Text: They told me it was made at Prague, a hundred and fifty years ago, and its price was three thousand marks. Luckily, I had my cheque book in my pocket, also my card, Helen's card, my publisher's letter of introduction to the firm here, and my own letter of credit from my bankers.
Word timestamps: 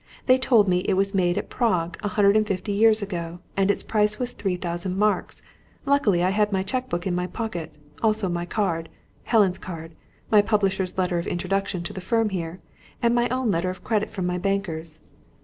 They 0.25 0.39
told 0.39 0.67
me 0.67 0.79
it 0.87 0.95
was 0.97 1.13
made 1.13 1.37
at 1.37 1.51
Prague, 1.51 1.95
a 2.01 2.07
hundred 2.07 2.35
and 2.35 2.47
fifty 2.47 2.71
years 2.71 3.03
ago, 3.03 3.37
and 3.55 3.69
its 3.69 3.83
price 3.83 4.17
was 4.17 4.33
three 4.33 4.55
thousand 4.55 4.97
marks. 4.97 5.43
Luckily, 5.85 6.23
I 6.23 6.31
had 6.31 6.51
my 6.51 6.63
cheque 6.63 6.89
book 6.89 7.05
in 7.05 7.13
my 7.13 7.27
pocket, 7.27 7.75
also 8.01 8.27
my 8.27 8.47
card, 8.47 8.89
Helen's 9.25 9.59
card, 9.59 9.93
my 10.31 10.41
publisher's 10.41 10.97
letter 10.97 11.19
of 11.19 11.27
introduction 11.27 11.83
to 11.83 11.93
the 11.93 12.01
firm 12.01 12.29
here, 12.29 12.57
and 12.99 13.13
my 13.13 13.29
own 13.29 13.51
letter 13.51 13.69
of 13.69 13.83
credit 13.83 14.09
from 14.09 14.25
my 14.25 14.39
bankers. 14.39 15.01